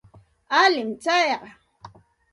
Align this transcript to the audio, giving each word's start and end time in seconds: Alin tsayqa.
Alin 0.61 0.91
tsayqa. 1.01 1.49